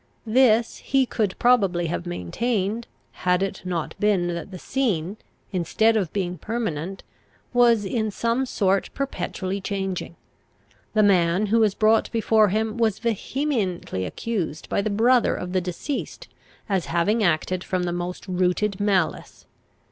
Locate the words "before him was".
12.11-12.97